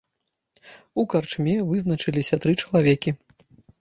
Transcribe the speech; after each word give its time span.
У 1.03 1.03
карчме 1.13 1.55
вызначаліся 1.73 2.35
тры 2.47 2.51
чалавекі. 2.65 3.09